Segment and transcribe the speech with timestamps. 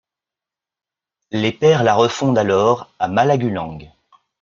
[1.29, 3.91] Les Pères la refondent alors à Malagunang.